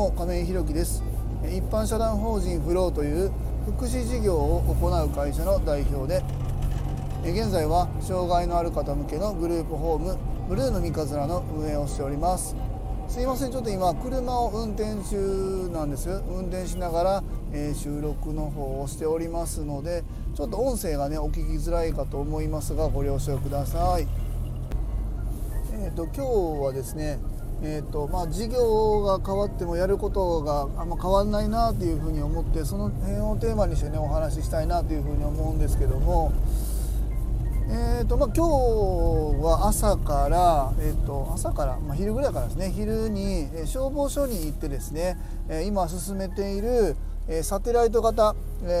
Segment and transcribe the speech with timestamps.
[0.00, 1.02] も亀井弘樹です。
[1.44, 3.30] 一般社団法人フローという
[3.66, 6.24] 福祉事業を行う会社の代表で
[7.22, 10.16] 現在は障害のある方向けのグループホーム
[10.48, 12.56] ブルーの三日面の運営をしております。
[13.08, 16.08] すいませんちょっと今車を運転中なんです。
[16.08, 17.22] 運転しながら、
[17.52, 20.02] え収録の方をしておりますので
[20.34, 24.06] ちょっと音声がねお聞きづらいかと思いますがご了承ください。
[25.74, 27.18] えっ、ー、と今日はですね
[27.62, 36.32] えーとまあ、事業が変わってもやることがあんま変わんないなというふうに思ってその辺をテーマにしてねお話ししたいなというふうに思うんですけども、
[37.68, 42.72] えーとまあ、今日は朝から、えーと、朝から、まあ、昼ぐらいからですね。
[42.74, 45.18] 昼に消防署に行ってですね
[45.66, 46.96] 今進めている
[47.42, 48.34] サテライト型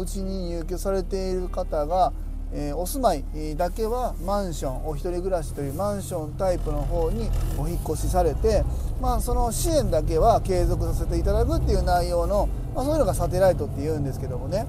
[0.00, 2.12] うちに入居されている方が
[2.54, 3.24] えー、お住まい
[3.56, 8.62] だけはマンションお一人暮らしというマンションタイプの方にお引越しされて、
[9.00, 14.66] まあ、その支援だけは継続させていただくっていう内容の、まあ、そういうのがサテライトっていうんですけどもね、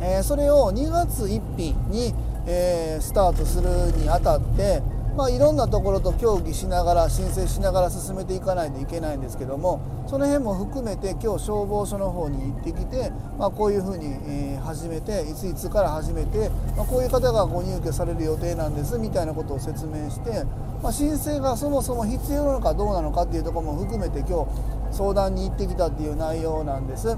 [0.00, 2.14] えー、それを2月1日に、
[2.46, 4.82] えー、スタートするにあたって
[5.18, 20.44] まあ、いろんなところと協議しながら申請しながら進めていかないといけないんですけどもその辺も含めて今日消防署の方に行ってきて、まあ、こういうふうに、始めていついつから始めて、まあ、こういう方がご入居される予定なんですみたいなことを説明して、
[20.82, 27.16] まあ、申請がそもそも必要なのかどうなのかっていうところも含めて今日相談に行ってきたっていう内容なんです。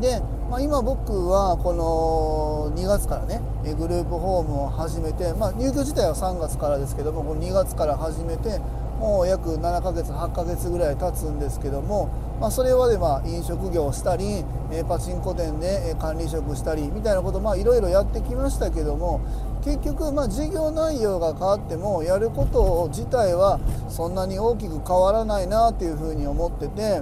[0.00, 0.20] で
[0.52, 3.40] まあ、今僕はこの2月からね
[3.78, 8.60] グループホームを始めて、まあ、入居自体は3月からですけどもこの2月から始めて
[9.00, 14.44] もう約7ヶ月8ヶ月ぐらい経つんですけども、まあ、それまでまあ飲食業をしたり
[14.86, 19.24] パチンコ店で管理職したりみたいなこといろいろやってきましたけども
[19.64, 23.58] 結局まあ事業内容が変わってもやること自体は
[23.88, 27.00] そんなに大きく変わらないなっていうふうに思ってて。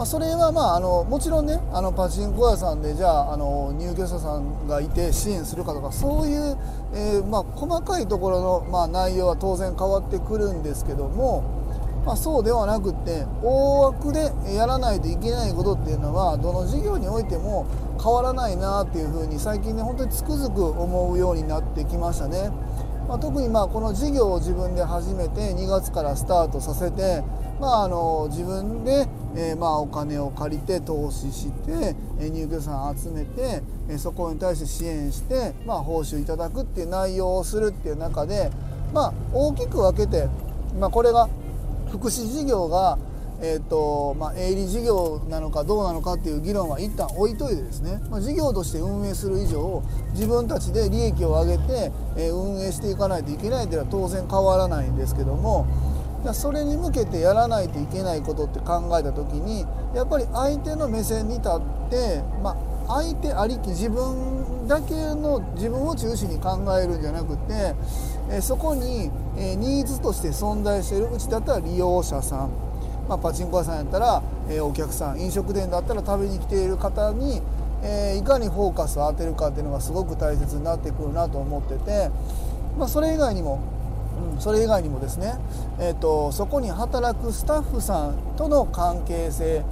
[0.00, 6.56] まあ、それはまああのもちろんねあのパチンコ屋さんでじゃああの入居者さんがいて支援するかとかそういう、
[6.94, 11.44] えー、まあ、細かいところの、まあ、内容は当然変わってくるんですけども、
[12.06, 17.66] まあ、そうではなくて大枠でやらないといけないことっていうのはどの事業においても
[18.02, 22.50] 変わらないなっていうふうに最近ね本当につくづく思うようになってきましたね。
[23.10, 27.24] まあ、特にまあこの事業を自分で始めて2月からスタートさせて、
[27.58, 38.50] まあ、あの自分でえ、まあお金を借りて投資して、え入居者さん集めて、えそこに対して支援して、まあ、報酬いただくっていう内容をするっていう中で、
[38.92, 40.28] まあ、大きく分けて、
[40.78, 41.28] まあ、これが
[41.90, 42.98] 福祉事業が、
[43.42, 55.66] えーとまあ、営利事業なのかどうなのかっていう議論は一旦置いといてですね、まあ、事業として運営する以上自分たちで利益を上げて、え運営していかないといけないというのは当然変わらないんですけども
[56.34, 59.64] それに向けてやらないといけないことって考えた時に
[59.94, 67.74] やっぱり相手の目線に立って、まあ、相手ありき自分だけの自分を中心に考えるんじゃなくて、
[68.30, 72.69] えそこに、えニーズとして存在しているうちだったら利用者さん、
[73.10, 77.42] まあ、パチンコ屋さんやったら、えお客さん飲食店だったら食べに来ている方に、
[77.82, 82.08] えいかにフォーカスを当てるかっていうのがすごく大切になってくるなと思ってて、
[82.78, 83.60] まあ、それ以外にも
[84.20, 85.34] うん、それ以外にもですね、
[85.80, 89.64] えーと、そこに働くスタッフさんとの関係性、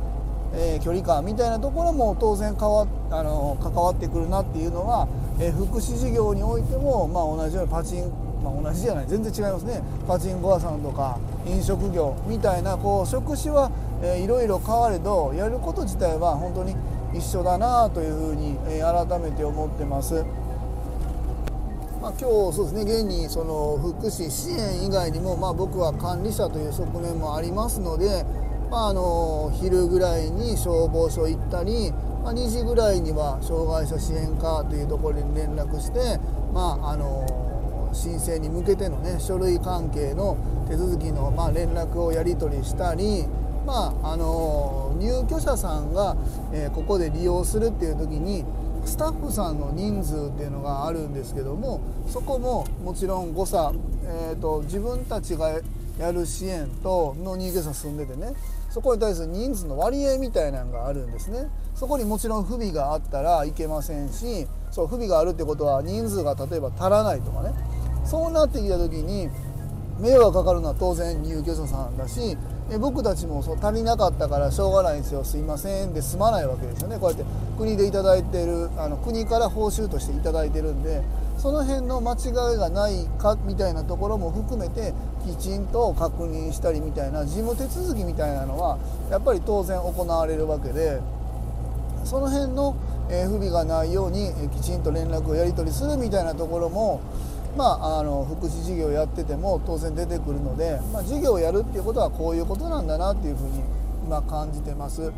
[0.54, 5.06] えー、距離感みたいなところも当然変わあの関わってくるなっていうのは、
[5.40, 13.70] えー、福祉事業においても、まあ、同じようにパチンまあ、同じじゃない全然違いますねパチンコ屋さんとか飲食業みたいなこう職種は、
[14.02, 16.76] えー、いろいろ変われどやること自体は本当に
[17.12, 20.24] 一緒だなというふうに、えー、改めて思ってます。
[22.00, 28.24] まあ、今日そうですね現にその福祉支援以外にも、まあ、僕は管理者という側面もありますので、
[28.70, 31.92] まあ、あの昼ぐらいに消防署行ったり、
[32.22, 36.18] まあ、2時ぐらいには障害者支援課というところに連絡して、
[36.52, 40.36] まあ、あの申請に向けての、ね、書類関係の
[40.68, 43.26] 手続きの、ま、連絡をやり取りしたり、
[43.66, 46.16] まあ、あの入居者さんが、
[46.52, 48.44] え、ここで利用するっていう時に
[48.84, 53.72] スタッフさんの人数っていうのがあるんですけどもそこももちろん誤差、
[54.04, 55.60] えーと、自分たちが
[55.98, 58.32] やる支援との入居者住んでてね
[58.70, 61.48] そこに対する人数の割合みたいなのがあるんですね。
[61.74, 67.52] そこにもちろん不備があったらいけませんしそう不備があるってことは人数が例えば足らないとかね。
[68.04, 69.28] そうなってきた時に
[69.98, 72.36] 迷惑かかるのは当然入居者さんだし
[72.80, 76.98] 僕たちもそう足りなかったからしょうがないんですよすいませんで済まないわけですよね。
[76.98, 77.24] こうやって
[77.56, 81.02] 国で頂いてるあの国から報酬として頂いてるんで
[81.38, 84.92] その辺の間違いがないかみたいなところも含めて
[85.24, 88.76] きちんと確認したりみたいな事務手続きみたいなのは
[89.10, 91.00] やっぱり当然行われるわけで
[92.04, 92.74] その辺の
[93.08, 97.00] 不備がないようにきちんと連絡をやり取りするみたいなところも
[97.56, 103.62] まあ、あの福祉事業やってても当然出てくるので、まあ、事業をやるっていうことはこういうことなんだなっていうふうに
[104.06, 105.10] 今感じてます。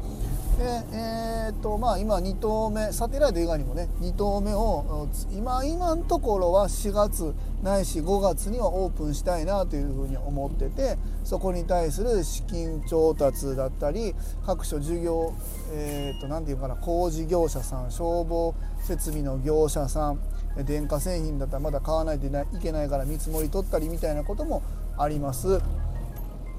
[0.60, 14.14] でえーとまあ、今2投目サテライト以外にもね2投目を今今のところは4月ないし5月にはオープンしたいなというふうに思っててそこに対する資金調達だったり
[14.44, 15.32] 各種事業
[15.72, 20.20] えーと、て言うかな工事業者さん消防設備の業者さん
[20.66, 22.30] 電化製品だったらまだ買わないとい
[22.60, 24.62] けないから見積もり取ったりみたいなことも
[24.98, 25.60] あります。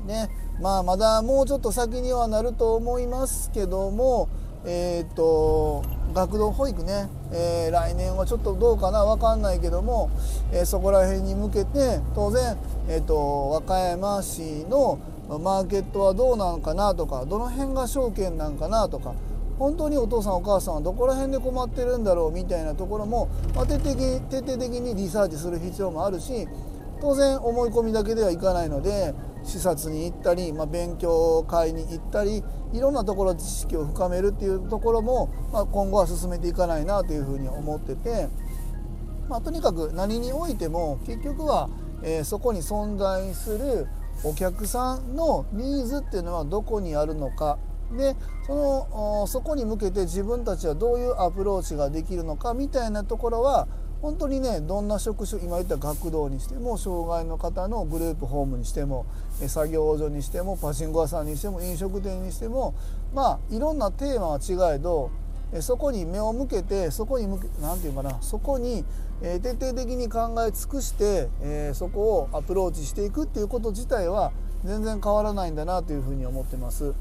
[0.08, 0.30] ね
[0.62, 4.30] まあ、まだもうちょっと先にはなると思いますけども、
[4.64, 10.12] えーと、学童保育ね、えー、来年はちょっとどうかな分かんないけども、
[10.54, 15.00] えー、そこら辺に向けて当然、えーと、和歌山市の
[15.40, 19.16] マーケットはどうなのかなとかどの辺が証券なんかなとか
[19.58, 26.48] 本当にお父さんお母さんはどこら辺で困ってるんだろうみたいなところも、まあ、徹底的徹底的にリサーチする必要もあるし
[27.02, 29.14] 当然思い込みだけではいかないので
[29.44, 32.44] 視察に行ったり、まあ、勉強会に行ったり
[32.74, 38.28] いろんなところ知識を深めるっていうところも、まあ、今後は進めていかないなというふうに思ってて、
[39.28, 41.70] まあ、とにかく何においても結局は、
[42.04, 43.88] えー、そこに存在する
[44.24, 47.58] お客さんのニーズっていうのはどこにあるのか。
[47.98, 48.16] で
[48.48, 53.68] そのそこに向けて自分たちはどういうアプローチができるのかみたいなところは
[54.02, 59.06] 本当にねどんな職種今言った学童にしても障害の方のグループホームにしても
[59.48, 62.74] 作業所にしてもパチンコ屋さんにしても飲食店にしても
[63.14, 65.12] まあいろんなテーマは違えど
[65.60, 67.28] そこに目を向けてそこに
[67.62, 68.86] 何て言うかなそこに
[69.22, 71.30] 徹底的に考え尽くして、
[71.76, 74.32] そこをアプローチしていくっていうこと自体は
[74.66, 76.94] 全然変わらないんだなというふうに思ってます。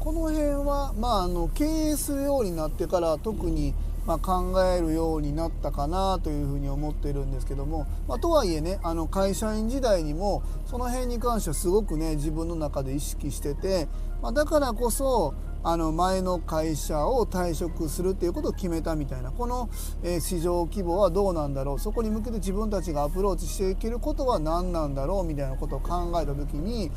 [0.00, 3.74] この辺は、まあ、あの経営するようになってから特に
[4.08, 13.86] まあ、考えるようになったかなというふうに思ってるんですけども、まあ、とはいえねあの会社員時代にもその辺に関してはすごくね自分の中で意識してて、
[14.22, 19.68] まあ、だからこそあの前の会社を退職するっていうことを決めたみたいなこの、
[20.02, 26.90] え市場規模はどうなんだろうそこに向けて自分たちがアプローチしていけることは何なんだろうみたいなことを考えた時に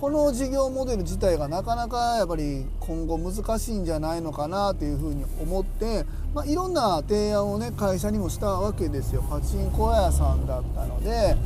[0.00, 6.04] この事業モデル自体がなかなかやっぱり今後難しいんじゃないのかなというふうに思って、
[6.38, 11.36] まあ、いろんな提案をね会社にもしたわけですよパチンコ屋さんだったので。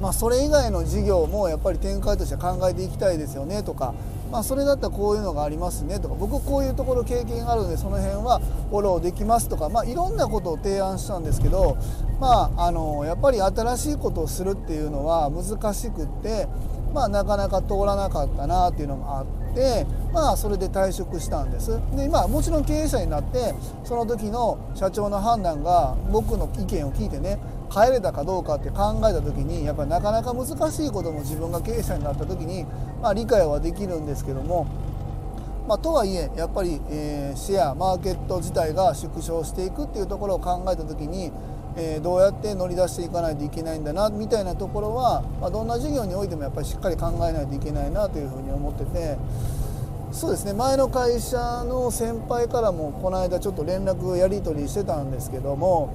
[0.00, 3.94] まあ、それ以外の事業もやっぱり展開として考えていきたいですよねとか、
[4.32, 8.40] まあ、それだったらこういうのがありますねとか僕こういうところ経験があるのでその辺は
[8.70, 11.76] フォローできますとか、まあ、いろんなことを提案したんですけど、
[12.18, 16.48] まあ、あのやっぱり新しいことをするっていうのは難しくって
[16.92, 19.41] まあ、なかなか通らなかったなっていうのもあって、
[20.12, 21.78] まあ、それで退職したんです。
[21.96, 23.54] で今もちろん経営者になって
[23.84, 27.38] その時の社長の判断が僕の意見を聞いてね
[27.70, 32.64] 帰れたかどうかって考えた時にやっぱりなかなか難しいことも自分が経営者になった時に、
[33.00, 34.66] まあ、理解はできるんですけども、
[35.66, 41.32] まあ、とはいえやっぱり、えー、シェアマーケット自体が縮小していくっていうところを考えた時に
[41.76, 49.16] え、どうやって乗り出していかないといけないんだなみたいなところは、ま、どんな事業においてもやっぱりしっかり考えないといけないなというふうに思ってて
[50.12, 55.94] そうですね前の会社の先輩からもこの間ちょっと連絡やり取りしてたんですけども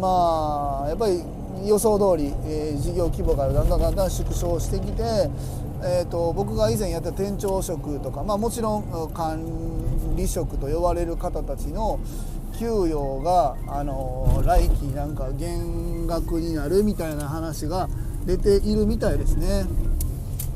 [0.00, 1.22] まあやっぱり
[1.64, 5.02] 予想通り、えー、事業規模がだんだんだんだん縮小してきて、
[5.82, 9.40] えーと、僕が以前やった店長職とか、まあ、もちろん管
[10.16, 11.98] 理職と呼ばれる方たちの
[12.58, 17.88] 給与があの来期なんか減額になるみたいな話が
[18.24, 19.64] 出ているみたいですね。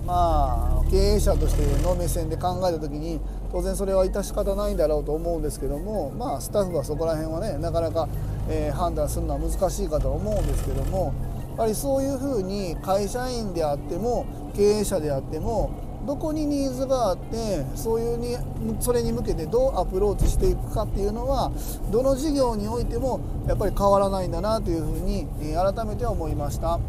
[0.06, 3.20] まあ経営者としての目線で考えた時に
[3.52, 8.08] 当然それは致し方ないんだろうと思うんですけどもまあスタッフはそこら辺はねなかなか、
[8.48, 11.12] えー、判断するのは難しいかと思うんですけども
[11.50, 14.26] やっぱりそういうふうに会社員であっても
[14.56, 15.70] 経営者であっても
[16.06, 18.36] どこにニーズがあってそういうに
[18.80, 21.52] それに向けてどうアプローチしていくかっていうのは
[21.92, 26.80] どの事業においてもやっぱり変わらないんだなというふうに改めて思いました、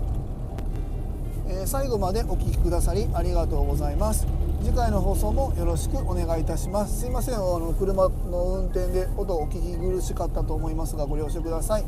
[1.49, 4.25] え最後までお聴きくださりありがとうございます。
[4.63, 7.01] 次回の放送もよろしくお願いいたします。
[7.01, 7.35] すいません。
[7.35, 8.11] あの車の
[8.59, 11.83] 運転で音をお聞き苦しかったと思いますがご了承ください。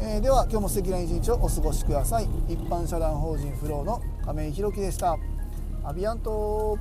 [0.00, 2.28] えー、では今日も素敵な一日をお過ごしください。
[2.48, 5.18] 一般社団法人フローの亀井宏樹でした。
[5.86, 6.78] アビアント